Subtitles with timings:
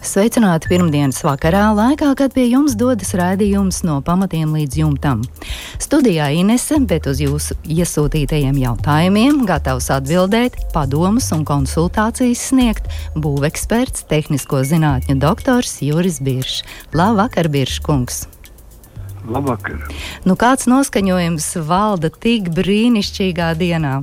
[0.00, 5.20] Sveicināti pirmdienas vakarā, laikā, kad pie jums dodas raidījums no pamatiem līdz jumtam.
[5.76, 14.62] Studijā Inese, bet uz jūsu iesūtītajiem jautājumiem gatavs atbildēt, padomus un konsultācijas sniegt būveksperts, tehnisko
[14.70, 16.64] zinātņu doktors Juris Biršs.
[16.96, 18.24] Labvakar, Biršs kungs!
[19.28, 19.84] Labvakar!
[20.24, 23.98] Nu, kāds noskaņojums valda tik brīnišķīgā dienā?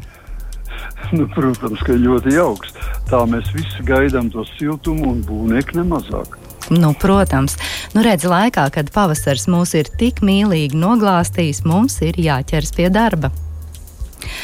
[1.16, 2.74] Nu, protams, ka ļoti jauks.
[3.08, 6.36] Tā mēs visi gaidām to siltumu un būvnieku nemazāk.
[6.74, 7.56] Nu, protams,
[7.96, 13.32] nu redz, laikā, kad pavasars mūs ir tik mīlīgi noglāstījis, mums ir jāķers pie darba.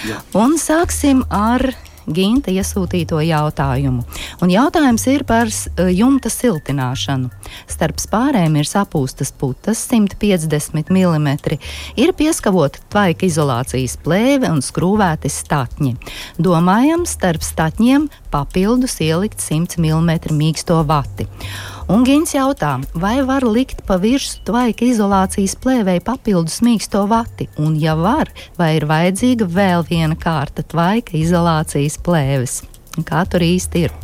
[0.08, 0.22] Jā.
[0.40, 1.74] Un sāksim ar
[2.08, 4.04] Ginta iesūtīto jautājumu.
[4.44, 7.32] Un jautājums ir par eh, jumta siltināšanu.
[7.70, 11.30] Starp spārēm ir sapūstas putas 150 mm,
[12.00, 15.96] ir pieskavota tvaika izolācijas plēve un skrūvēti statņi.
[16.44, 21.28] Domājam, starp statņiem papildus ielikt 100 mm mīksto vati.
[21.92, 27.76] Un Gins jautā, vai var likt pa virsmu tvaika izolācijas plēvei papildus mīksto vati, un,
[27.76, 32.62] ja var, vai ir vajadzīga vēl viena kārta tvaika izolācijas plēves?
[33.04, 33.96] Kā tur īsti ir?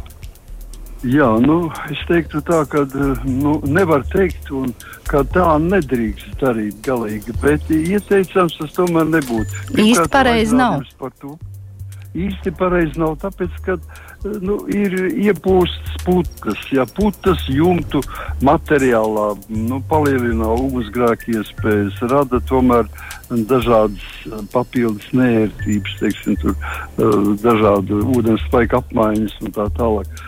[1.07, 2.83] Jā, nu, es teiktu tā, ka
[3.23, 4.73] nu, nevar teikt, un,
[5.07, 9.63] ka tā nedrīkst darīt galīgi, bet ieteicams tas tomēr nebūtu.
[9.79, 10.83] Īsti pareizi nav.
[12.17, 13.99] Īsti pareizi nav, tāpēc, ka uh,
[14.41, 16.63] nu, ir iepūstas putas.
[16.73, 18.01] Ja putas jumtu
[18.45, 22.89] materiālā nu, palielina ugunsgrēku iespējas, rada tomēr
[23.29, 30.25] dažādas uh, papildus nērtības, teiksim, tur, uh, dažādu ūdens spēku apmaiņas un tā tālāk.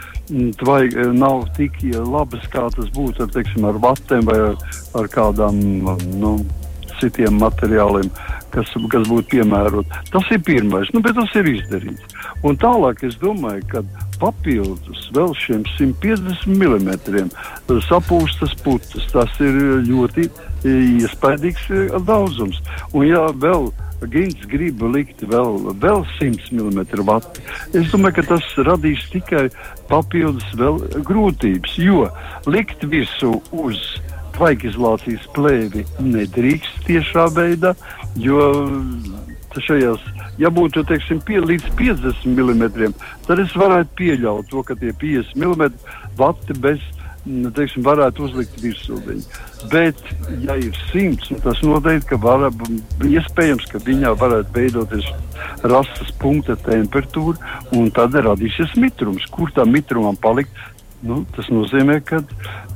[0.61, 4.59] Vai uh, nav tik labas, kā tas būtu ar, teiksim, ar vatiem vai ar,
[5.01, 5.57] ar kādām
[6.21, 6.37] nu,
[7.01, 8.11] citiem materiāliem,
[8.53, 10.01] kas, kas būtu piemēroti.
[10.13, 12.17] Tas ir pirmais, nu, bet tas ir izdarīts.
[12.47, 13.83] Un tālāk es domāju, ka
[14.21, 17.29] papildus vēl šiem 150 mm
[17.87, 20.27] sapūstas putas, tas ir ļoti
[20.67, 22.61] iespaidīgs eh, daudzums.
[22.93, 23.71] Un ja vēl
[24.09, 27.43] Gins grib likt vēl, vēl 100 mm vati.
[27.77, 29.43] Es domāju, ka tas radīs tikai
[29.91, 30.47] papildus
[31.05, 32.07] grūtības, jo
[32.49, 33.83] likt visu uz
[34.41, 37.75] tvaikizolācijas plēvi nedrīkst tiešā veidā,
[38.17, 38.47] jo
[39.61, 40.01] šajās,
[40.41, 42.95] ja būtu teiksim, pie, līdz 50 mm,
[43.27, 45.69] tad es varētu pieļaut to, ka tie 50 mm
[46.17, 46.81] vati bez
[47.27, 49.41] nu, teiksim, varētu uzlikt virsū viņu.
[49.69, 49.99] Bet,
[50.41, 52.47] ja ir simts, tas noteikti, var,
[53.05, 55.11] iespējams, ka viņā varētu veidoties
[55.61, 57.37] rastas punkta temperatūra,
[57.77, 59.27] un tad radīsies mitrums.
[59.35, 60.57] Kur tam mitrumam palikt,
[61.05, 62.23] nu, tas nozīmē, ka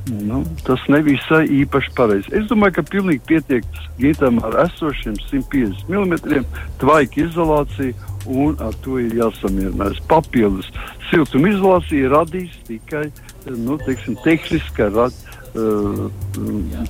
[0.06, 2.32] nu, tas nevisai īpaši pareizi.
[2.36, 3.64] Es domāju, ka pilnīgi pietiek
[3.98, 6.44] gītam ar esošiem 150 mm
[6.82, 7.94] tvaika izolāciju,
[8.26, 10.00] un ar to ir jāsamierinās.
[10.10, 10.70] Papildus
[11.10, 13.08] siltuma izolācija radīs tikai
[13.46, 15.14] nu, teiksim, tehniska, rad,
[15.54, 16.08] uh,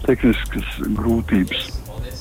[0.07, 1.73] tehniskas grūtības.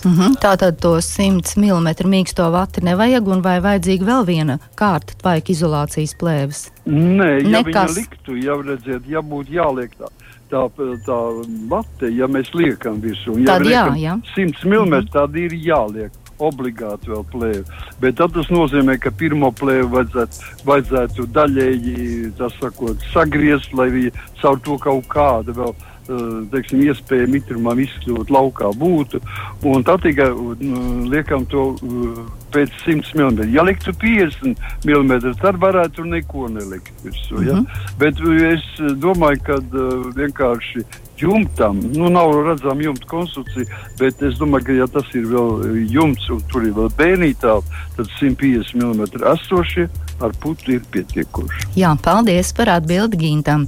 [0.05, 0.35] Mm -hmm.
[0.41, 6.13] Tātad to 100 mm mīksto vati nevajag, un vai vajadzīga vēl viena kārta tvaika izolācijas
[6.19, 6.69] plēves?
[6.85, 7.65] Nē, ja Nekas.
[7.65, 10.05] viņa liktu, ja, redziet, ja būtu jāliek tā,
[10.51, 10.67] tā,
[11.05, 11.21] tā
[11.71, 14.19] vate, ja mēs liekam visu, ja tad jā, jā.
[14.35, 15.11] 100 mm, mm -hmm.
[15.13, 17.63] tad ir jāliek obligāti vēl plēvi.
[17.99, 20.33] Bet tas nozīmē, ka pirmo plēvi vajadzētu,
[20.65, 24.11] vajadzētu daļēji sakot, sagriezt, lai viņi
[24.41, 25.75] caur to kaut kādu vēl
[26.51, 29.21] teiksim, iespēja mitrumam izkļūt laukā būtu.
[29.85, 30.29] Tā tikai
[30.61, 32.19] nu, liekam to eh,
[32.55, 33.47] pēc 100 mm.
[33.53, 34.55] Ja liktu 50
[34.85, 37.41] mm, tad varētu neko nelikt virsū.
[37.41, 37.55] Ja?
[37.55, 37.97] Mm -hmm.
[37.99, 38.63] Bet eh, es
[39.01, 39.59] domāju, ka
[40.15, 40.85] vienkārši
[41.17, 43.65] jumtam, nu nav redzama jumta konstrukcija,
[43.99, 47.63] bet es domāju, ka ja tas ir vēl jumts un tur ir vēl bēnītāli,
[47.95, 49.87] tad 150 mm esošie
[50.21, 51.67] ar putu ir pietiekoši.
[51.75, 53.67] Jā, paldies par atbildi Gintam.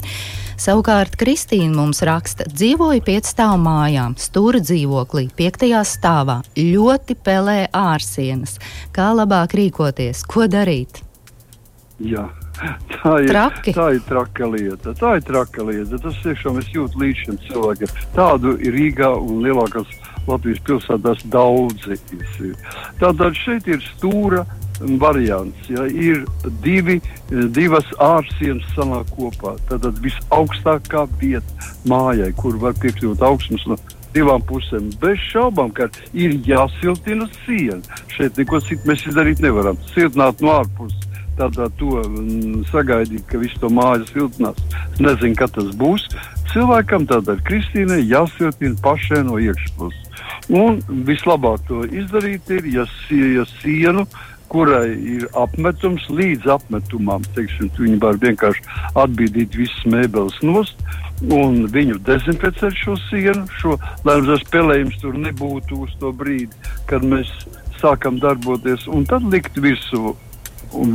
[0.57, 8.55] Savukārt Kristīna mums raksta, dzīvoja piecstāvu mājā, stūra dzīvoklī, piektajā stāvā, ļoti pelē ārsienas.
[8.95, 11.03] Kā labāk rīkoties, ko darīt?
[12.01, 12.25] Jā.
[12.57, 13.73] Tā ir, Traki.
[13.77, 14.93] tā ir traka lieta.
[14.97, 15.99] Tā ir traka lieta.
[16.01, 17.91] Tas tiešām es jūtu līdz šim cilvēkiem.
[18.15, 19.91] Tādu ir Rīgā un lielākās
[20.25, 21.99] Latvijas pilsētās daudzi.
[22.97, 24.41] Tātad šeit ir stūra
[24.79, 25.69] variants.
[25.71, 26.25] Ja, ir
[26.63, 29.55] divi, divas ārsienas sanāk kopā.
[29.69, 33.79] Tad visaugstākā vieta mājai, kur var piekļūt augstums no
[34.15, 34.89] divām pusēm.
[35.01, 37.99] Bez šaubām, ka ir jāsiltina siena.
[38.13, 39.79] Šeit neko citu mēs izdarīt nevaram.
[39.93, 41.03] Siltināt no ārpuses.
[41.37, 44.57] Tādā to mm, sagaidīt, ka viss to māju siltinās.
[44.97, 46.07] Nezinu, kad tas būs.
[46.49, 50.07] Cilvēkam tātad Kristīnai jāsiltina pašai no iekšpuses.
[50.49, 54.07] Un vislabāk to izdarīt ir, ja, ja sienu
[54.51, 57.25] kurai ir apmetums līdz apmetumam.
[57.35, 58.63] Teiksim, viņi var vienkārši
[59.03, 60.83] atbīdīt visas mēbeles nost
[61.33, 66.53] un viņu dezinficēt šo sienu, šo, lai tas spēlējums tur nebūtu uz to brīdi,
[66.89, 67.31] kad mēs
[67.81, 70.13] sākam darboties, un tad likt virsū
[70.77, 70.93] un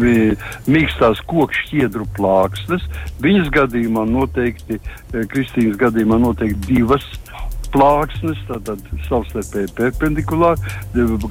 [0.69, 2.85] mīkstās koku šķiedru plāksnes.
[3.25, 7.07] Viņas gadījumā noteikti, eh, Kristīnas gadījumā noteikti divas
[7.75, 10.61] plāksnes, tātad savstarpēji perpendikulāri,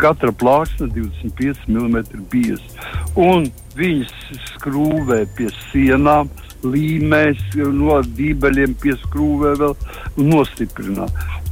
[0.01, 2.87] katra plāksne 25 mm bieza.
[3.19, 9.75] Un viņas skrūvē pie sienām, līmēs, no dībeļiem pieskrūvē vēl
[10.21, 11.07] un nostiprinā.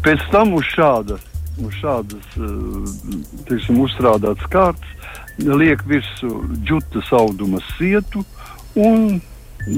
[0.06, 1.26] Pēc tam uz šādas,
[1.60, 2.38] uz šādas
[3.50, 4.96] teiksim, uzstrādātas kārtas
[5.40, 6.30] liek virsū
[6.68, 8.24] džutas auduma sietu
[8.76, 9.20] un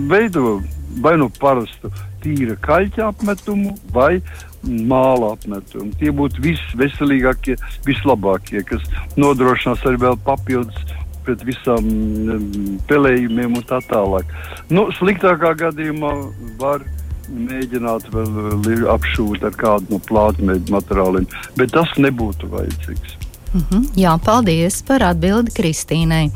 [0.10, 0.60] veido
[1.02, 1.92] vai nu parastu
[2.22, 4.22] tīra kaļķa apmetumu vai
[4.64, 5.92] māla apmetumu.
[6.00, 8.84] Tie būtu visveselīgākie, vislabākie, kas
[9.20, 12.48] nodrošinās arī vēl papildus pret visām um,
[12.90, 14.30] pelējumiem un tā tālāk.
[14.74, 16.14] Nu, sliktākā gadījumā
[16.62, 16.86] var
[17.32, 21.28] mēģināt vēl apšūt ar kādu no plātmēģu materiāliem,
[21.60, 23.18] bet tas nebūtu vajadzīgs.
[23.54, 23.88] Mm -hmm.
[23.96, 26.32] Jā, paldies par atbildi Kristīnai.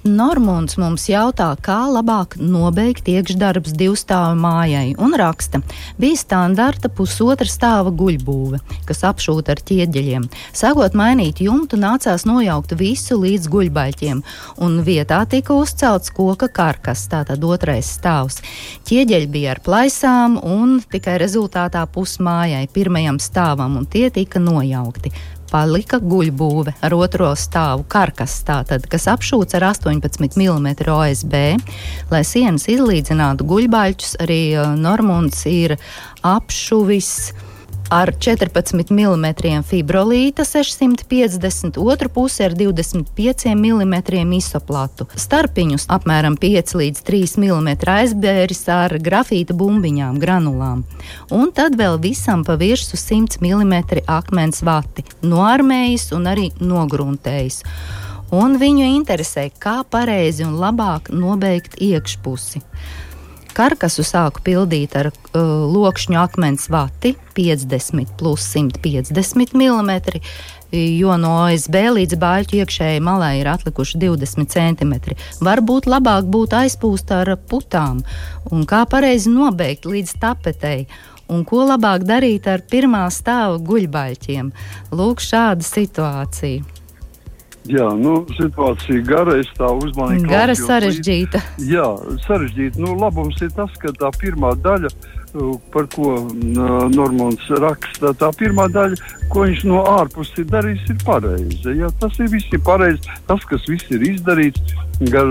[0.00, 5.58] Normunds mums jautā, kā labāk nobeigt iekšdarbs divstāvu mājai, un raksta,
[6.00, 10.24] bija standarta pusotra stāva guļbūve, kas apšūta ar ķieģeļiem.
[10.56, 14.22] Sākot mainīt jumtu, nācās nojaukt visu līdz guļbaļķiem,
[14.64, 18.40] un vietā tika uzcelts koka karkas, tātad otrais stāvs.
[18.88, 25.12] Ķieģeļi bija ar plaisām, un tikai rezultātā pusmājai, pirmajam stāvam, un tie tika nojaukti
[25.50, 31.36] palika guļbūve ar otro stāvu karkas, tātad, kas apšūts ar 18 mm OSB.
[32.12, 35.76] Lai sienas izlīdzinātu guļbaļķus, arī uh, Normunds ir
[36.26, 37.14] apšuvis
[37.90, 43.96] ar 14 mm fibrolīta 650, otru pusi ar 25 mm
[44.38, 45.08] isoplatu.
[45.18, 50.84] Starpiņus apmēram 5 līdz 3 mm aizbēris ar grafīta bumbiņām, granulām.
[51.34, 57.64] Un tad vēl visam pa virsmu 100 mm akmens vati, noarmējis un arī nogruntējis.
[58.30, 62.62] Un viņu interesē, kā pareizi un labāk nobeigt iekšpusi.
[63.56, 69.92] Karkasu sāku pildīt ar uh, lokšņu akmens vati 50 plus 150 mm,
[70.72, 74.94] jo no OSB līdz bāļu iekšējai malai ir atlikuši 20 cm.
[75.42, 78.04] Varbūt labāk būtu aizpūst ar putām,
[78.50, 80.84] un kā pareizi nobeigt līdz tapetei.
[81.30, 84.50] Un ko labāk darīt ar pirmā stāva guļbaļķiem?
[84.98, 86.79] Lūk, šāda situācija.
[87.70, 90.26] Jā, nu, situācija gara, es tā uzmanīgi.
[90.30, 91.40] Gara sarežģīta.
[91.58, 91.70] Līdz.
[91.70, 91.86] Jā,
[92.26, 92.82] sarežģīta.
[92.82, 94.90] Nu, labums ir tas, ka tā pirmā daļa,
[95.70, 96.16] par ko
[96.90, 98.98] Normons raksta, tā pirmā daļa,
[99.30, 101.76] ko viņš no ārpuses ir darījis, ir pareizi.
[101.78, 103.14] Ja, tas ir viss ir pareizi.
[103.28, 104.74] Tas, kas viss ir izdarīts,
[105.14, 105.30] gar,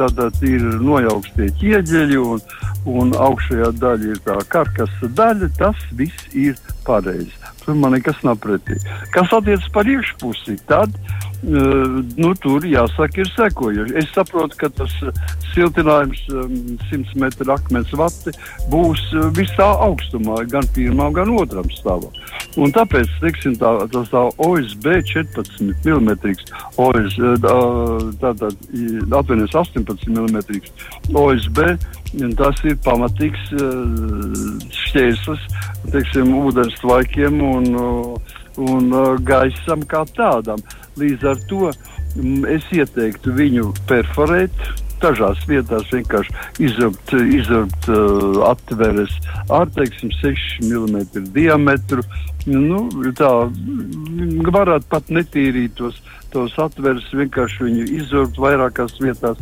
[0.00, 2.42] tātad ir nojaukts tie ķieģeļi un,
[2.90, 6.58] un augšējā daļa ir tā karkasa daļa, tas viss ir
[6.88, 7.30] pareizi.
[7.62, 8.80] Tur man nekas nav pretī.
[9.14, 13.96] Kas attiecas par iekšpusi, tad Uh, nu, tur jāsaka, ir sekojoši.
[14.00, 14.92] Es saprotu, ka tas
[15.54, 16.56] siltinājums, um,
[16.90, 18.34] 100 metru akmens vati,
[18.72, 22.10] būs uh, visā augstumā, gan pirmā, gan otrā stāvā.
[22.60, 26.10] Un tāpēc teiksim, tā, tas tā OSB 14 mm,
[26.82, 27.16] OS,
[28.20, 28.60] tātad
[29.20, 31.64] atvainojas 18 mm OSB.
[32.36, 35.44] Tas ir pamatīgs uh, šķērslis
[36.40, 37.68] ūdens tvaikiem un,
[38.58, 38.90] un
[39.26, 40.62] gaisam kā tādam.
[41.00, 44.64] Līdz ar to mm, es ieteiktu viņu perforēt.
[45.00, 46.34] Dažās vietās vienkārši
[46.66, 49.14] izraut, izraut uh, atveres
[49.48, 52.04] ar teiksim, 6 mm diametru.
[52.44, 52.82] Nu,
[53.16, 53.30] tā
[54.52, 56.02] varētu pat netīrīt tos,
[56.34, 59.40] tos atveres, vienkārši viņu izraut vairākās vietās.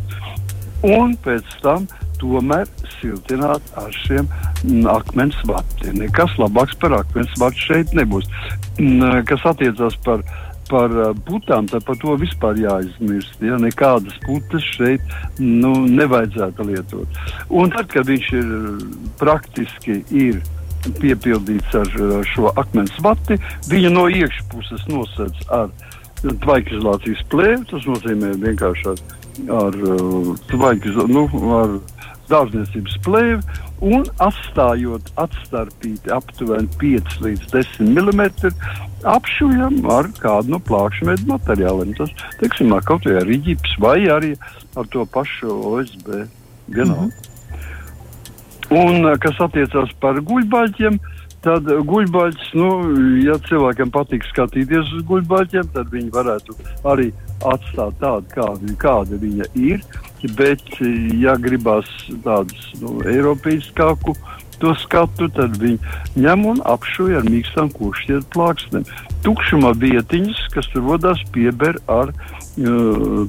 [0.87, 1.89] Un pēc tam
[2.21, 2.67] tomēr
[2.99, 4.29] siltināt ar šiem
[4.91, 6.01] akmens vatiem.
[6.03, 8.29] Nekas labāks par akmens vatu šeit nebūs.
[8.79, 10.23] Mm, kas attiecas par
[10.69, 10.93] par
[11.25, 13.41] putām, tad par to vispār jāizmirst.
[13.41, 13.57] Ja?
[13.61, 15.01] Nekādas putas šeit
[15.41, 17.19] nu, nevajadzētu lietot.
[17.49, 18.51] Un tad, kad viņš ir
[19.17, 20.41] praktiski ir
[21.01, 21.89] piepildīts ar
[22.29, 23.39] šo akmens vati,
[23.71, 25.71] viņa no iekšpuses nosedz ar
[26.23, 27.65] tvaikizolācijas plēvi.
[27.71, 28.95] Tas nozīmē vienkārši
[29.47, 31.15] ar, ar tvaikizolāciju.
[31.15, 31.79] Nu, ar,
[32.29, 33.39] dārzniecības plēvi
[33.85, 38.51] un atstājot atstarpīti aptuveni 5 līdz 10 mm,
[39.09, 41.95] apšujam ar kādu no plākšņu materiāliem.
[41.97, 44.35] Tas, teiksim, kaut vai ar rīģips vai arī
[44.77, 46.27] ar to pašu OSB.
[46.69, 47.07] Vienalga.
[47.07, 47.27] Mm -hmm.
[48.69, 50.99] Un kas attiecās par guļbaļķiem,
[51.41, 52.67] tad guļbaļķis, nu,
[53.25, 56.53] ja cilvēkiem patīk skatīties uz guļbaļķiem, tad viņi varētu
[56.83, 57.11] arī
[57.47, 59.83] atstāt tādu, kāda, kāda viņa ir.
[60.35, 60.65] Bet,
[61.15, 61.87] ja gribās
[62.25, 64.15] tādus nu, eiropeiskāku
[64.59, 65.79] to skatu, tad viņi
[66.19, 68.87] ņem un apšuja ar mīkstām košļiem plāksnēm.
[69.23, 72.11] Tukšuma vietiņas, kas tur rodas, pieber ar,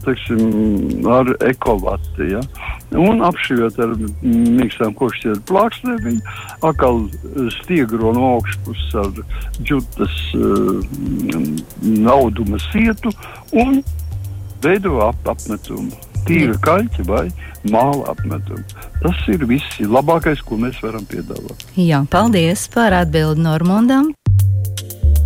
[0.04, 2.30] teiksim, ar ekovati.
[2.32, 2.42] Ja?
[2.98, 3.94] Un apšujot ar
[4.24, 6.20] mīkstām košļiem plāksnēm, viņi
[6.66, 7.02] atkal
[7.60, 9.10] stiegro no augšpuses ar
[9.62, 10.80] džutas uh,
[11.80, 13.12] nauduma sietu
[13.52, 13.82] un
[14.62, 15.92] veido ap apmetumu.
[16.28, 17.26] Tīra kaļķa vai
[17.72, 18.64] māla apmetuma.
[19.00, 21.64] Tas ir viss labākais, ko mēs varam piedāvāt.
[21.80, 24.12] Jā, paldies par atbildi Normandam.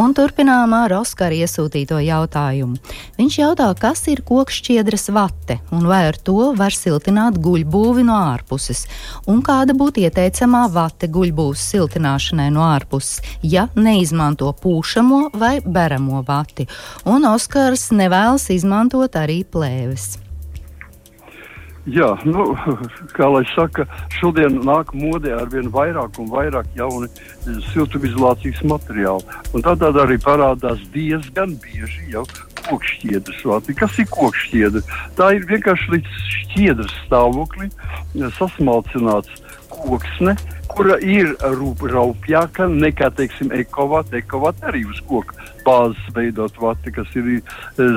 [0.00, 2.78] Un turpinām ar Oskara iesūtīto jautājumu.
[3.18, 8.86] Viņš jautā, kas ir kokšķiedras vate un vai ar to var siltināt guļbūvi no ārpuses,
[9.28, 16.64] un kāda būtu ieteicamā vate guļbūves siltināšanai no ārpuses, ja neizmanto pūšamo vai beramo vati.
[17.04, 20.29] Un Oskars nevēlas izmantot arī plēves.
[21.88, 22.50] Jā, nu,
[23.16, 23.86] kā lai saka,
[24.18, 27.08] šodien nāk modē ar vien vairāk un vairāk jauni
[27.70, 29.40] siltumizolācijas materiāli.
[29.56, 32.26] Un tad arī parādās diezgan bieži jau
[32.66, 33.76] kokšķiedras vati.
[33.78, 34.82] Kas ir kokšķiedra?
[35.16, 40.36] Tā ir vienkārši līdz šķiedras stāvoklī eh, sasmalcināts koksne,
[40.70, 41.32] kura ir
[41.92, 44.18] raupjāka nekā, teiksim, ekovata.
[44.20, 45.36] Ekovata arī uz koka
[45.66, 47.40] bāzes veidot vati, kas ir e,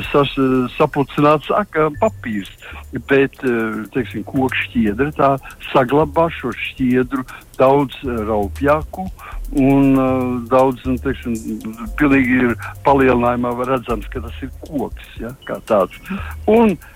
[0.10, 1.52] sas, e, sapulcināts
[2.02, 2.52] papīrs.
[3.10, 5.32] Bet, e, teiksim, koku šķiedra tā
[5.72, 7.26] saglabā šo šķiedru
[7.60, 9.08] daudz raupjāku
[9.54, 11.36] un uh, daudz, nu, teiksim,
[12.00, 12.56] pilnīgi ir
[12.88, 16.00] palielinājumā redzams, ka tas ir koks, ja, kā tāds.
[16.50, 16.93] Un, uh,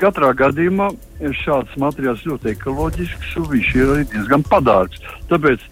[0.00, 0.88] Katrā gadījumā
[1.42, 5.02] šāds materiāls ļoti ekoloģisks un viņš ir arī diezgan padārgs.
[5.30, 5.62] Tāpēc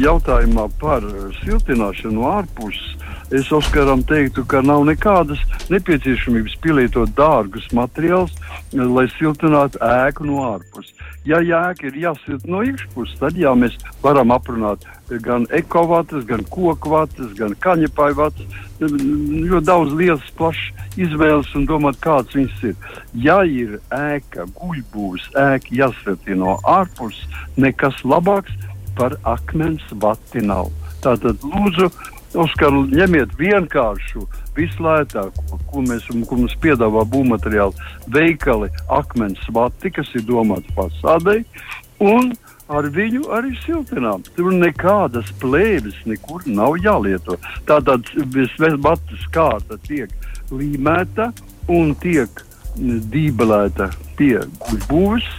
[0.00, 1.04] jautājumā par
[1.42, 2.94] siltināšanu no ārpuses
[3.30, 5.40] es Oskaram teiktu, ka nav nekādas
[5.72, 8.34] nepieciešamības pielietot dārgus materiālus,
[8.72, 10.94] lai siltinātu ēku no ārpuses.
[11.28, 14.86] Ja ēka ir jāsiltina no iekšpuses, tad jā, mēs varam aprunāt
[15.24, 18.58] gan ekovatas, gan kokvatas, gan kaņepaivatas.
[18.80, 22.76] Ļoti daudz lielas, plašas izvēles un domāt, kāds viņas ir.
[23.12, 27.24] Ja ir ēka, guļbūves ēka jāsiltina no ārpuses,
[27.60, 28.54] nekas labāks
[28.98, 30.72] par akmens vati nav.
[31.04, 31.90] Tātad lūdzu
[32.36, 40.26] Oskar, ņemiet vienkāršu, vislētāko, ko, mēs, ko mums piedāvā būvmateriāli, veikali, akmens vati, kas ir
[40.28, 41.40] domāts fasādei,
[42.04, 42.34] un
[42.68, 44.26] ar viņu arī siltinām.
[44.36, 47.38] Tur nekādas plēves nekur nav jālieto.
[47.68, 50.12] Tātad visvatas kārta tiek
[50.52, 51.30] līmēta
[51.72, 52.44] un tiek
[52.76, 55.30] dībelēta pie guļbūves,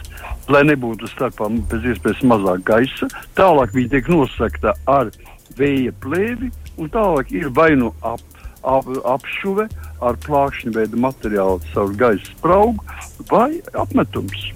[0.50, 3.12] lai nebūtu starpā pēc iespējas mazāk gaisa.
[3.38, 5.14] Tālāk viņi tiek nosakta ar
[5.60, 8.24] vēja plēvi un tālāk ir vai nu ap,
[8.64, 9.68] ap, apšuve
[10.06, 12.84] ar plākšņa veida materiālu caur gaisa spraugu
[13.32, 14.50] vai apmetums.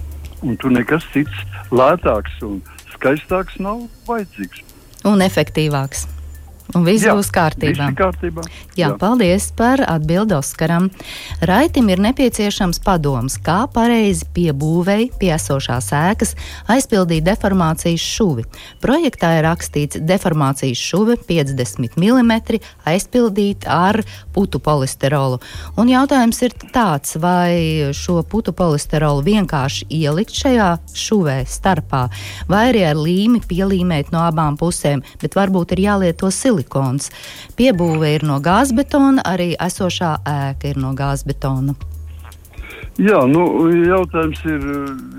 [0.44, 2.60] Un tur nekas cits lētāks un
[2.96, 4.64] skaistāks nav vajadzīgs.
[5.08, 6.08] Un efektīvāks.
[6.72, 7.90] Un viss būs kārtībā.
[7.94, 8.42] kārtībā.
[8.74, 10.88] Jā, Jā, paldies par atbildi Oskaram.
[11.44, 16.32] Raitim ir nepieciešams padoms, kā pareizi piebūvēji pie esošās ēkas
[16.72, 18.46] aizpildīt deformācijas šuvi.
[18.82, 22.32] Projektā ir rakstīts deformācijas šuve 50 mm
[22.88, 24.00] aizpildīt ar
[24.34, 25.38] putu polisterolu.
[25.78, 32.08] Un jautājums ir tāds, vai šo putu polisterolu vienkārši ielikt šajā šuvē starpā,
[32.50, 37.10] vai arī ar līmi pielīmēt no abām pusēm, bet varbūt ir jālieto silikons silikons.
[37.58, 41.74] Piebūve ir no gāzbetona, arī esošā ēka ir no gāzbetona.
[42.94, 43.42] Jā, nu,
[43.74, 44.64] jautājums ir,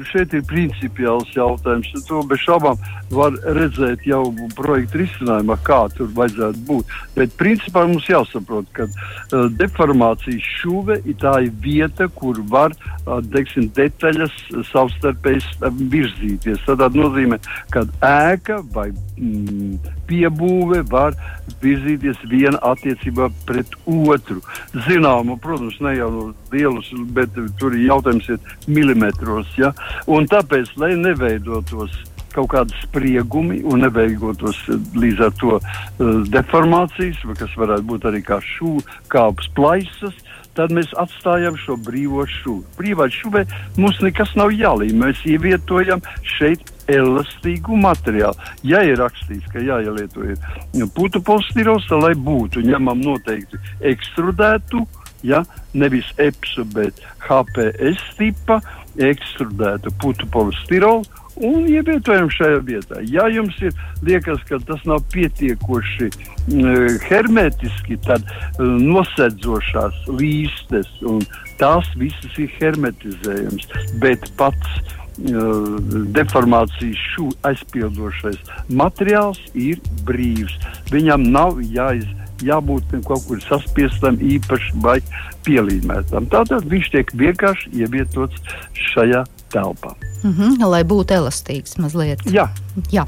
[0.08, 1.90] šeit ir principiāls jautājums.
[2.08, 2.80] To bez šaubām
[3.12, 4.22] var redzēt jau
[4.56, 6.94] projekta risinājumā, kā tur vajadzētu būt.
[7.18, 13.20] Bet principā mums jāsaprot, ka uh, deformācijas šuve ir tā ir vieta, kur var uh,
[13.20, 14.38] deksim, detaļas
[14.72, 15.44] savstarpēji
[15.92, 16.64] virzīties.
[16.66, 17.42] Tas nozīmē,
[17.76, 18.88] ka ēka vai
[19.20, 21.20] mm, piebūve var
[21.60, 24.42] virzīties viena attiecībā pret otru.
[24.88, 26.12] Zinām, protams, ne jau
[26.54, 29.50] lielus, bet tur ir jautājums ir milimetros.
[29.58, 29.74] Ja?
[30.06, 31.96] Un tāpēc, lai neveidotos
[32.36, 34.58] kaut kādi spriegumi un neveidotos
[35.00, 40.18] līdz ar to uh, deformācijas, kas varētu būt arī kā šūnu, kāpnes plaisas,
[40.56, 42.76] tad mēs atstājam šo brīvo šūnu.
[42.80, 43.46] Brīvā šūvē
[43.80, 45.00] mums nekas nav jālīm.
[45.04, 46.04] Mēs ievietojam
[46.36, 48.36] šeit elastīgu materiālu.
[48.68, 50.28] Ja ir rakstīts, ka jāielieto
[50.76, 53.60] nu, putu polstirols, tad lai būtu ņemam noteikti
[53.92, 54.86] ekstrudētu,
[55.24, 55.44] ja,
[55.74, 58.60] nevis EPSU, bet HPS tipa
[58.96, 61.04] ekstrudētu putu polstirolu
[61.44, 63.02] un ievietojam šajā vietā.
[63.12, 68.24] Ja jums ir liekas, ka tas nav pietiekoši mm, hermetiski, tad
[68.60, 71.24] mm, nosedzošās līstes un
[71.60, 73.68] tās visas ir hermetizējums,
[74.04, 75.76] bet pats uh,
[76.16, 78.40] deformācijas šū aizpildošais
[78.72, 80.56] materiāls ir brīvs.
[80.94, 82.08] Viņam nav jāiz,
[82.44, 85.00] jābūt kaut kur saspiestam īpaši vai
[85.46, 86.28] pielīmētam.
[86.32, 88.60] Tātad viņš tiek vienkārši ievietots
[88.92, 89.24] šajā
[89.54, 89.96] telpā.
[90.24, 92.20] Mm -hmm, lai būtu elastīgs mazliet.
[92.26, 92.50] Jā.
[92.92, 93.06] Jā.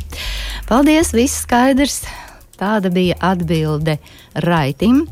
[0.69, 2.05] Paldies, viss skaidrs.
[2.57, 3.97] Tāda bija atbilde
[4.33, 5.07] Raitim.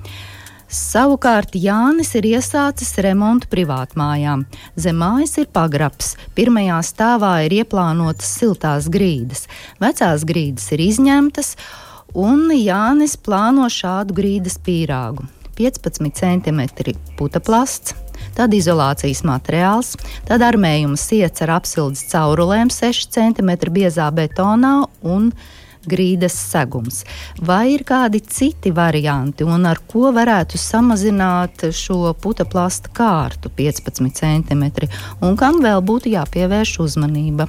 [0.65, 4.45] Savukārt Jānis ir iesācis remontu privātmājām.
[4.75, 6.15] Zem mājas ir pagrabs.
[6.35, 9.45] Pirmajā stāvā ir ieplānotas siltās grīdas.
[9.79, 11.55] Vecās grīdas ir izņemtas,
[12.15, 15.27] un Jānis plāno šādu grīdas pīrāgu.
[15.55, 16.61] 15 cm
[17.39, 17.95] plasts,
[18.35, 19.93] tad izolācijas materiāls,
[20.27, 25.31] tad armējuma siets ar apsildes caurulēm 6 cm biezā betonā un
[25.85, 27.03] grīdas segums.
[27.39, 34.65] Vai ir kādi citi varianti, un ar ko varētu samazināt šo plasta kārtu 15 cm,
[35.21, 37.47] un kam vēl būtu jāpievērš uzmanība?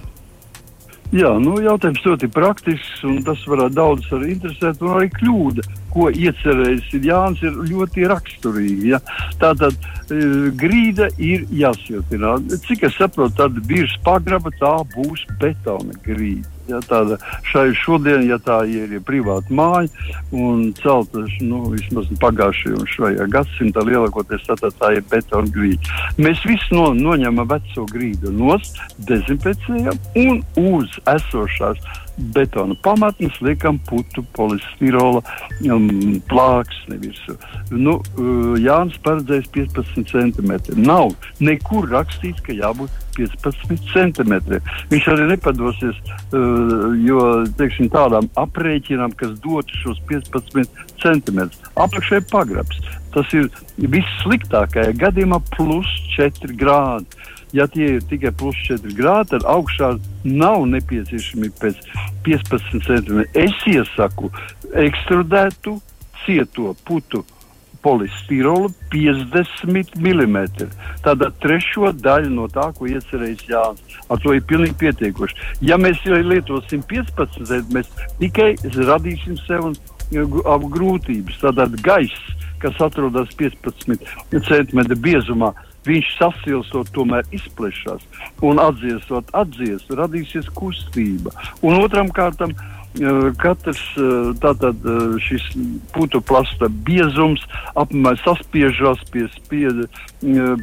[1.15, 6.09] Jā, nu, jautājums ļoti praktisks, un tas varētu daudzus arī interesēt, un arī kļūda, ko
[6.11, 8.91] iecerējis Jānis, ir ļoti raksturīgi.
[8.91, 9.01] Ja?
[9.39, 9.79] Tātad
[10.11, 10.19] e,
[10.59, 12.35] grīda ir jāsiltina.
[12.67, 16.56] Cik es saprotu, tad virs pagraba tā būs betona grīda.
[16.67, 19.87] Ja, tāda šai šodien, ja tā ir ja privāta māja
[20.35, 25.95] un celta nu, vismaz pagājušajā un šajā gadsimtā, lielākoties tā, tā, tā ir betona grīda.
[26.19, 31.83] Mēs visi no, noņemam veco grīdu nost, dezinfecējam un uz esošās
[32.17, 35.23] betona pamatnes liekam putu polistirola
[35.71, 35.89] um,
[36.31, 37.37] plāksni virsū.
[37.71, 40.77] Nu, uh, Jānis paredzējis 15 centimetri.
[40.81, 41.13] Nav
[41.45, 44.65] nekur rakstīts, ka jābūt 15 centimetriem.
[44.93, 47.23] Viņš arī nepadosies, uh, jo
[47.61, 51.73] teiksim, tādām aprēķinām, kas dotu šos 15 centimetrus.
[51.77, 52.81] Apakšē pagrabs.
[53.17, 53.49] Tas ir
[53.81, 57.25] vissliktākajā gadījumā plus 4 grādi.
[57.55, 59.95] Ja tie ir tikai plus 4 grādi, tad augšā
[60.27, 61.79] nav nepieciešami pēc
[62.27, 63.25] 15 centimetriem.
[63.47, 64.33] Es iesaku
[64.87, 65.79] ekstrudētu
[66.25, 67.23] cieto putu
[67.87, 70.39] polistirolu 50 mm.
[71.05, 73.99] Tāda trešo daļu no tā, ko iecerējis Jānis.
[74.11, 75.39] Ar to ir pilnīgi pietiekoši.
[75.69, 79.71] Ja mēs lietosim 15, mēs tikai radīsim sev
[80.11, 81.39] grūtības.
[81.45, 84.03] Tātad gaiss, kas atrodas 15
[84.35, 85.53] cm biezumā,
[85.87, 88.03] viņš sasilstot, tomēr izplešas
[88.45, 91.35] un atdziesot, atdziest, radīsies kustība.
[91.63, 92.55] Un otram kārtam
[93.41, 93.83] katrs
[94.41, 94.87] tātad
[95.21, 95.45] šis
[95.93, 97.43] putu plasta biezums
[97.77, 99.69] apmēram saspiežas pie, pie,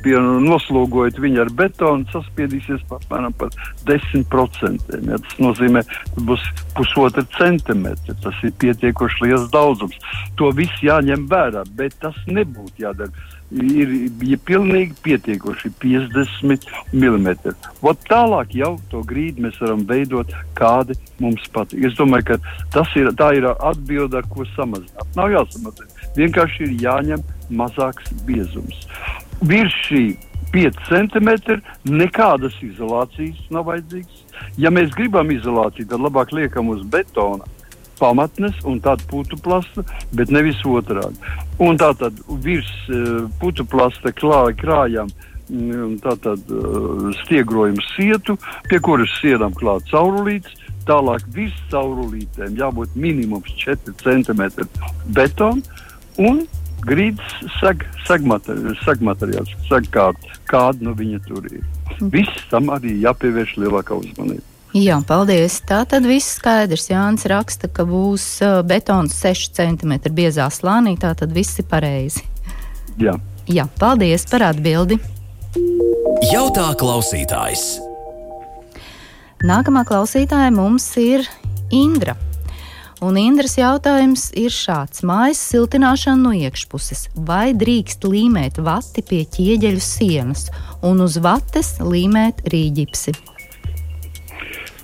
[0.04, 3.54] pie noslogojot viņu ar betonu, saspiedīsies apmēram par
[3.88, 4.98] 10%.
[5.10, 6.48] Ja, tas nozīmē, ka būs
[6.78, 8.18] pusotra centimetra.
[8.24, 10.00] Tas ir pietiekoši liels daudzums.
[10.40, 13.14] To viss jāņem vērā, bet tas nebūtu jādara
[13.54, 13.92] ir,
[14.26, 17.28] ir pilnīgi pietiekoši 50 mm.
[17.86, 21.86] Ot tālāk jau to grīdu mēs varam veidot, kādi mums patīk.
[21.90, 22.40] Es domāju, ka
[22.74, 25.18] tas ir, ir atbilde, ar ko samazināt.
[25.18, 26.10] Nav jāsamazina.
[26.18, 28.88] Vienkārši ir jāņem mazāks biezums.
[29.42, 30.04] Virs šī
[30.54, 31.58] 5 centimetri
[31.90, 34.22] nekādas izolācijas nav vajadzīgas.
[34.62, 37.48] Ja mēs gribam izolāciju, tad labāk liekam uz betona
[38.00, 41.18] pamatnes un tādu putu plasta, bet nevis otrādi.
[41.64, 45.10] Un tā tad virs uh, putu plasta klā, krājam
[45.50, 48.38] um, tātad uh, stiegrojumu sietu,
[48.70, 50.60] pie kuras sienam klāt caurulītes.
[50.84, 54.68] Tālāk viss caurulītēm jābūt minimums 4 cm
[55.16, 55.62] betona
[56.20, 56.42] un
[56.88, 61.62] grīdas seg, segmateri, segmateriāls, segkārt, kāda nu viņa tur ir.
[62.14, 64.46] Viss tam arī jāpievērš lielākā uzmanība.
[64.74, 65.60] Jā, paldies.
[65.70, 66.88] Tā tad viss skaidrs.
[66.90, 68.26] Jānis raksta, ka būs
[68.66, 70.96] betons 6 cm biezā slānī.
[70.98, 72.26] Tā tad viss ir pareizi.
[72.98, 73.14] Jā.
[73.46, 74.98] Jā, paldies par atbildi.
[76.32, 77.68] Jautā klausītājs.
[79.46, 81.28] Nākamā klausītāja mums ir
[81.70, 82.16] Indra.
[83.04, 87.10] Un Indras jautājums ir šāds: mājas siltināšana no iekšpuses.
[87.28, 90.46] Vai drīkst līmēt vati pie ķieģeļu sienas
[90.88, 93.16] un uz vates līmēt rīģipsi?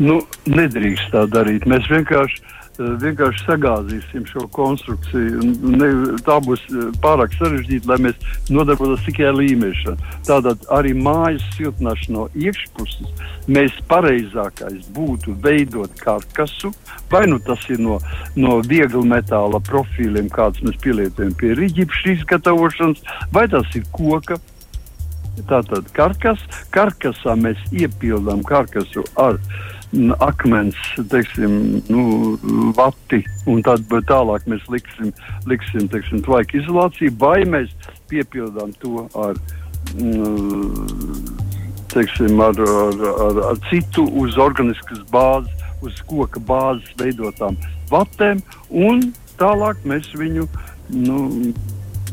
[0.03, 0.19] Nu,
[0.51, 1.67] nedrīkst tā darīt.
[1.69, 2.43] Mēs vienkārši
[2.79, 5.43] vienkārši sagāzīsim šo konstrukciju.
[5.75, 5.89] Ne,
[6.25, 10.11] tā būs eh, pārāk sarežģīta, lai mēs nodarbotos tikai ar līmēšanu.
[10.27, 16.71] Tātad arī mājas siltināšana no iekšpuses mēs pareizākais būtu veidot karkasu,
[17.11, 17.99] vai nu tas ir no,
[18.39, 23.03] no viegla metāla profīliem, kāds mēs pielietojam pie rīķipšu izgatavošanas,
[23.35, 24.39] vai tas ir koka.
[25.47, 26.41] Tātad karkas,
[26.75, 29.69] karkasā mēs iepildām karkasu ar uh,
[30.19, 30.77] akmens,
[31.09, 32.37] teiksim, nu,
[32.77, 35.13] vati, un tad tālāk mēs liksim,
[35.49, 37.73] liksim teiksim, tvaika izolāciju, vai mēs
[38.11, 39.39] piepildām to ar,
[41.93, 47.57] teiksim, ar, ar, ar, ar citu uz organiskas bāzes, uz koka bāzes veidotām
[47.89, 50.45] vatēm, un tālāk mēs viņu
[50.93, 51.19] nu,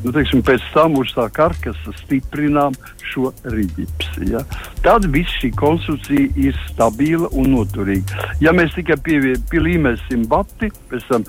[0.05, 4.31] nu, teiksim, pēc tam uz tā karkasa stiprinām šo rīģipsi.
[4.33, 4.43] Ja?
[4.85, 8.29] Tad viss šī konstrukcija ir stabila un noturīga.
[8.45, 8.99] Ja mēs tikai
[9.51, 11.27] pielīmēsim bati, pēc tam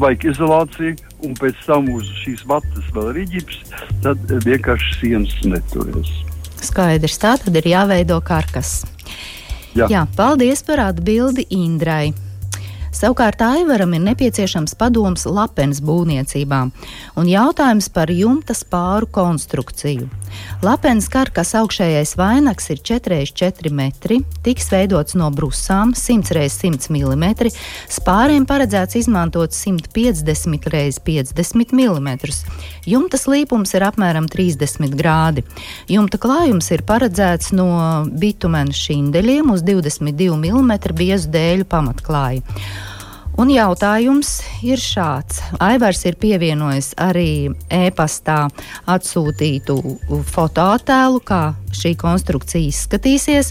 [0.00, 3.62] vajag izolāciju un pēc tam uz šīs batas vēl rīģips,
[4.04, 6.12] tad vienkārši sienas neturēs.
[6.66, 8.80] Skaidrs, tā tad ir jāveido karkas.
[9.76, 9.90] Jā.
[9.92, 12.14] Jā, paldies par atbildi Indrai.
[12.94, 16.60] Savukārt Aivaram ir nepieciešams padoms lapenes būvniecībā
[17.16, 20.08] un jautājums par jumta spāru konstrukciju.
[20.64, 27.52] Lapenes karkas augšējais vainags ir 4x4 metri, tiks veidots no brusām 100 x 100 mm,
[27.92, 32.10] spāriem paredzēts izmantot 150 x 50 mm.
[32.86, 35.44] Jumta slīpums ir apmēram 30 grādi.
[35.90, 37.68] Jumta klājums ir paredzēts no
[38.08, 42.44] bitumena šindeļiem uz 22 mm biezu dēļu pamatklāju.
[43.36, 45.42] Un jautājums ir šāds.
[45.60, 48.46] Aivars ir pievienojis arī e-pastā
[48.88, 49.74] atsūtītu
[50.30, 51.40] fotoattēlu, kā
[51.76, 53.50] šī konstrukcija izskatīsies.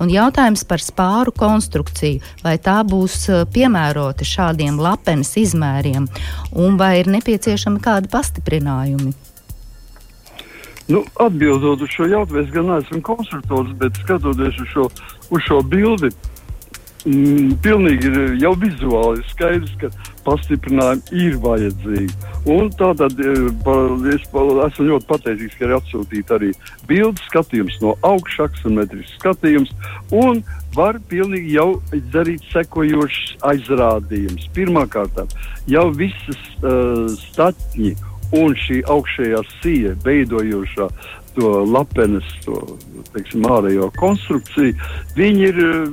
[0.00, 2.22] Un jautājums par spāru konstrukciju.
[2.40, 6.08] Vai tā būs e, piemērota šādiem lapenes izmēriem,
[6.56, 9.12] un vai ir nepieciešami kādi pastiprinājumi?
[10.88, 14.88] Nu, atbildot uz šo jautājumu, es gan neesmu konstruktors, bet skatoties uz šo,
[15.28, 16.12] uz šo bildi,
[17.06, 19.90] mm, pilnīgi ir jau vizuāli skaidrs, ka
[20.26, 22.32] pastiprinājumi ir vajadzīgi.
[22.50, 23.46] Un tātad eh,
[24.12, 26.52] es esmu ļoti pateicīgs, ka ir atsūtīta arī
[26.90, 29.72] bildes skatījums no augšas, aksometrisks skatījums,
[30.14, 30.42] un
[30.76, 31.68] var pilnīgi jau
[32.12, 34.48] darīt sekojošs aizrādījums.
[34.56, 35.22] Pirmkārt,
[35.70, 37.94] jau visas uh, statņi
[38.36, 40.90] un šī augšējā sija veidojošā
[41.36, 42.58] to lapenes, to
[43.14, 44.76] teiksim, ārējo konstrukciju,
[45.16, 45.88] viņi ir uh,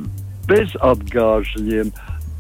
[0.49, 1.91] bez atgāžņiem,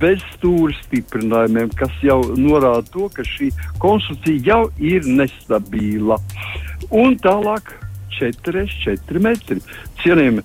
[0.01, 3.51] bez stūra stiprinājumiem, kas jau norāda to, ka šī
[3.83, 6.19] konstrukcija jau ir nestabila.
[6.91, 7.71] Un tālāk
[8.19, 9.61] 4,4 metri.
[10.03, 10.43] Cienījami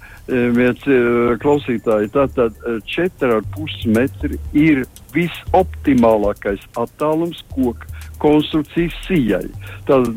[0.56, 0.98] viens e,
[1.42, 2.56] klausītāji, tātad
[2.88, 7.88] 4,5 metri ir visoptimālākais attālums koka
[8.22, 9.46] konstrukcijas sijai.
[9.88, 10.10] Tad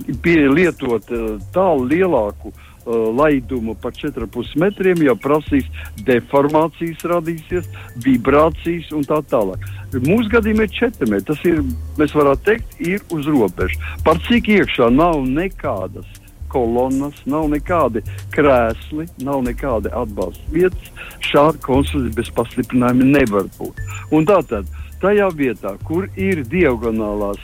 [1.15, 1.21] e,
[1.56, 5.67] tālu lielāku uh, laidumu par 4,5 metriem, jau prasīs
[6.08, 7.70] deformācijas, radīsies
[8.06, 9.67] vibrācijas un tā tālāk.
[10.00, 11.28] Mūsu gadījumā ir 4 metri.
[11.32, 11.62] Tas ir,
[12.00, 13.80] mēs varētu teikt, ir uz robežas.
[14.06, 16.08] Par cik iekšā nav nekādas
[16.52, 18.04] kolonas, nav nekādi
[18.36, 20.91] krēsli, nav nekādi atbalsta vietas.
[21.24, 23.80] Šāda konstrukcija bez pastiprinājuma nevar būt.
[24.12, 24.67] Un tātad
[25.02, 27.41] tajā vietā, kur ir diagonālās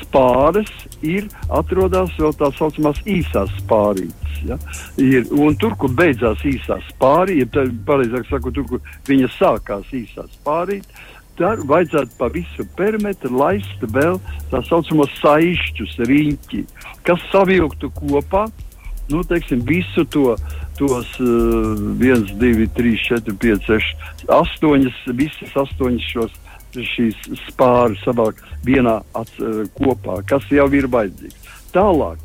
[0.00, 0.70] spāres
[1.06, 4.40] ir atrodas vēl tā saucamās īsās spārītes.
[4.46, 4.58] Ja?
[5.00, 10.26] Ir, un tur, kur beidzās īsā spārīte, ja pareizāk sakot, tur, kur viņa sākās īsā
[10.34, 10.90] spārīte,
[11.36, 14.18] tad vajadzētu pa visu perimetru laist vēl
[14.50, 16.62] tā saucamo saišķus riņķi,
[17.06, 18.46] kas savilktu kopā.
[19.06, 20.32] Nu, teiksim, visu to,
[20.80, 23.92] tos uh, 1, 2, 3, 4, 5, 6,
[24.26, 26.34] 8, visas 8 šos
[26.84, 31.52] šīs spāri savāk vienā ats, uh, kopā, kas jau ir vajadzīgs.
[31.74, 32.20] Tālāk,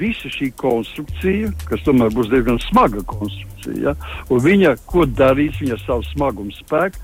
[0.00, 3.94] visa šī konstrukcija, kas tomēr būs diezgan smaga konstrukcija, ja,
[4.32, 7.02] un viņa, ko darīs, viņa savu smagumu spēku,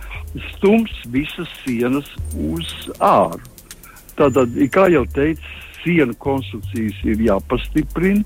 [0.55, 2.09] stums visas sienas
[2.49, 3.45] uz āru.
[4.17, 5.45] Tātad, kā jau teicu,
[5.87, 8.25] sienu konstrukcijas ir jāpastiprina,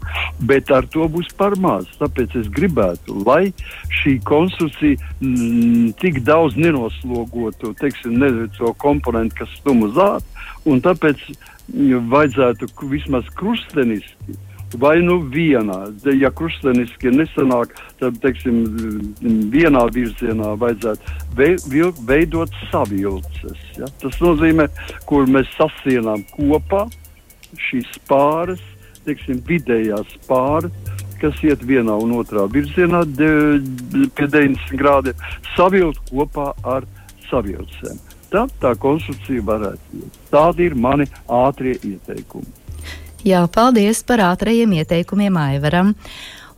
[0.49, 1.89] bet ar to būs par maz.
[2.01, 3.53] Tāpēc es gribētu, lai
[4.01, 10.21] šī konstrukcija mm, tik daudz nenoslogotu teiksim, ne, to komponentu, kas stum uz ārā,
[10.65, 14.41] un tāpēc mm, vajadzētu vismaz krusteniski
[14.79, 15.79] vai nu vienā.
[16.15, 18.63] Ja krusteniski nesanāk, tad teiksim,
[19.51, 23.59] vienā virzienā vajadzētu veidot savilces.
[23.79, 23.91] Ja?
[24.03, 24.69] Tas nozīmē,
[25.11, 26.87] kur mēs sasienām kopā
[27.59, 28.63] šīs pāres,
[29.07, 30.73] teiksim, vidējās pāres,
[31.21, 33.33] kas iet vienā un otrā virzienā de,
[34.17, 36.87] pie 90 grādiem, savilkt kopā ar
[37.29, 38.01] savilcēm.
[38.31, 40.19] Tad tā konstrukcija varētu būt.
[40.31, 42.53] Tādi ir mani ātrie ieteikumi.
[43.27, 45.91] Jā, paldies par ātrajiem ieteikumiem Aivaram.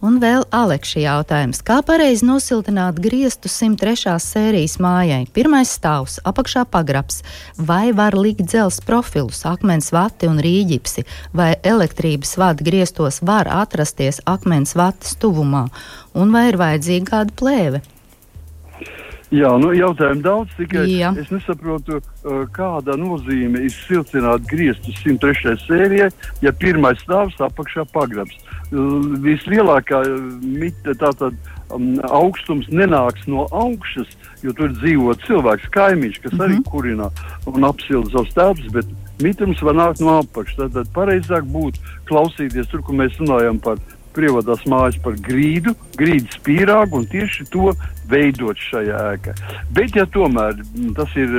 [0.03, 1.61] Un vēl Alekša jautājums.
[1.63, 4.17] Kā pareizi nosiltināt griestu 103.
[4.19, 5.29] sērijas mājai?
[5.31, 7.21] Pirmais stāvs, apakšā pagrabs.
[7.55, 11.07] Vai var likt dzels profilus, akmens vati un rīģipsi,
[11.39, 15.69] vai elektrības vadi griestos var atrasties akmens vatas tuvumā,
[16.19, 17.85] un vai ir vajadzīga kāda plēve?
[19.33, 21.15] Jā, nu, jautājumu daudz, tikai Jā.
[21.17, 25.55] es nesaprotu, uh, kāda nozīme ir siltināt griestus 103.
[25.63, 26.11] sērijai,
[26.45, 28.37] ja pirmais stāvs apakšā pagrabs.
[28.73, 31.37] Vislielākā uh, mita, tātad
[31.75, 34.09] um, augstums nenāks no augšas,
[34.43, 36.45] jo tur dzīvo cilvēks, kaimiņš, kas mm -hmm.
[36.47, 36.69] arī mhm.
[36.71, 37.11] kurina
[37.47, 38.87] un apsilda savus telpas, bet
[39.23, 40.57] mitums var nākt no apakšas.
[40.57, 43.79] Tad, tad pareizāk būtu klausīties tur, kur mēs runājam par
[44.17, 47.73] privātās mājas par grīdu, grīdas pīrāgu un tieši to
[48.11, 49.35] veidot šajā ēkā.
[49.75, 50.59] Bet, ja tomēr
[50.97, 51.33] tas ir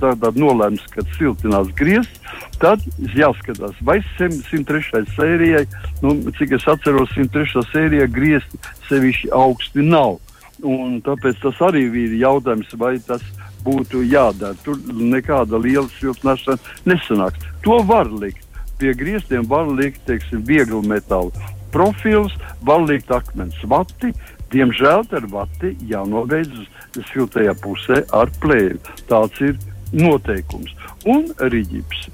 [0.00, 2.18] tāds tā, nolēmts, ka siltinās griezt,
[2.62, 2.84] tad
[3.16, 5.04] jāskatās, vai 103.
[5.16, 5.64] sērijai,
[6.04, 7.64] nu, cik es atceros, 103.
[7.72, 10.18] sērijai griezti sevišķi augsti nav.
[10.66, 13.24] Un tāpēc tas arī ir jautājums, vai tas
[13.64, 14.56] būtu jādara.
[14.64, 17.48] Tur nekāda liela siltināšana nesanāks.
[17.64, 18.44] To var likt.
[18.80, 21.32] Pie grieztiem var likt, teiksim, vieglu metālu
[21.74, 22.34] profils,
[22.66, 24.12] var likt akmens vati.
[24.50, 26.64] Diemžēl ar vati jānobeidz
[27.12, 28.80] siltajā pusē ar plēvi.
[29.10, 29.58] Tāds ir
[29.94, 30.74] noteikums.
[31.06, 32.08] Un rīģips.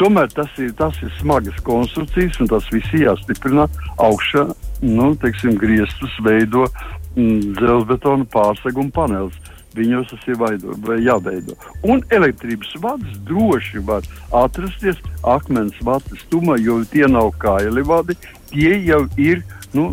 [0.00, 3.66] Tomēr tas ir, tas ir smagas konstrukcijas, un tas viss jāstiprina
[4.00, 4.46] augšā,
[4.80, 6.64] nu, teiksim, griestus veido
[7.12, 9.36] mm, dzelzbetona pārseguma panelis
[9.76, 11.56] viņos tas ir vaido, jāveido.
[11.86, 14.06] Un elektrības vads droši var
[14.44, 18.16] atrasties akmens vatas tumā, jo tie nav kaili vadi,
[18.52, 19.44] tie jau ir
[19.76, 19.90] nu,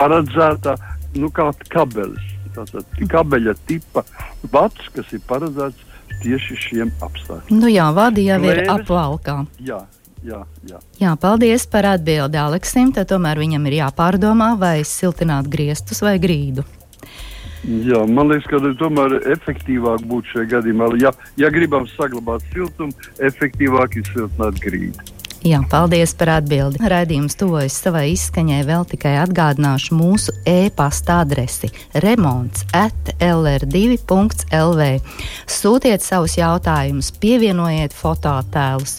[0.00, 0.76] paredzēta
[1.18, 2.30] nu, kā kabelis.
[2.54, 4.04] Tātad kabeļa tipa
[4.52, 7.58] vats, kas ir paredzēts tieši šiem apstākļiem.
[7.58, 9.42] Nu jā, vadi jau Lēres, ir apvalkā.
[9.66, 9.82] Jā.
[10.24, 10.78] Jā, jā.
[10.96, 12.94] jā, paldies par atbildi Aleksim.
[12.96, 16.64] Tad tomēr viņam ir jāpārdomā, vai siltināt griestus vai grīdu.
[17.64, 20.88] Jā, man liekas, ka tomēr efektīvāk būtu šajā gadījumā.
[21.00, 25.13] Ja, ja gribam saglabāt siltumu, efektīvāk ir siltināt grīdu.
[25.44, 26.80] Jā, paldies par atbildi.
[26.88, 28.62] Raidījums tuvojas savai izskaņai.
[28.64, 31.68] Vēl tikai atgādināšu mūsu e-pasta adresi
[32.00, 34.86] remonds at lr2.lv.
[35.44, 38.96] Sūtiet savus jautājumus, pievienojiet fototēlus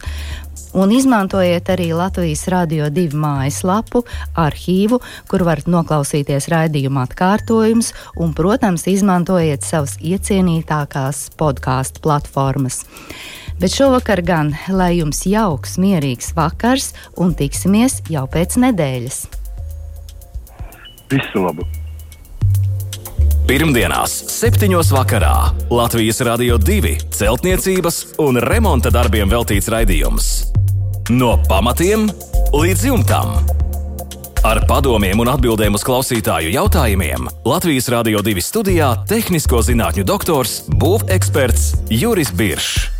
[0.75, 4.03] un izmantojiet arī Latvijas Radio 2 mājaslapu,
[4.38, 4.99] arhīvu,
[5.31, 12.84] kur varat noklausīties raidījuma atkārtojumus, un, protams, izmantojiet savas iecienītākās podkāstu platformas.
[13.60, 19.24] Bet šovakar gan lai jums jauks, mierīgs vakars, un tiksimies jau pēc nedēļas.
[21.13, 21.63] Visu labu!
[23.46, 24.74] Pirmdienās, 7.
[24.89, 25.36] vakarā
[25.70, 30.32] Latvijas Rādio 2 celtniecības un remonta darbiem veltīts raidījums.
[31.13, 32.08] No pamatiem
[32.58, 33.36] līdz jumtam.
[34.46, 41.86] Ar padomiem un atbildēm uz klausītāju jautājumiem Latvijas Rādio 2 studijā- tehnisko zinātņu doktors, būveksperts
[41.94, 42.94] Juris Biršs.